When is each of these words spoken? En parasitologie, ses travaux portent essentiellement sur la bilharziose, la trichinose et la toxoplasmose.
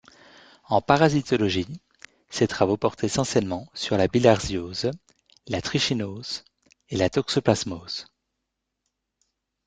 En 0.67 0.81
parasitologie, 0.81 1.67
ses 2.31 2.47
travaux 2.47 2.75
portent 2.75 3.03
essentiellement 3.03 3.67
sur 3.75 3.97
la 3.97 4.07
bilharziose, 4.07 4.89
la 5.47 5.61
trichinose 5.61 6.43
et 6.89 6.97
la 6.97 7.11
toxoplasmose. 7.11 8.07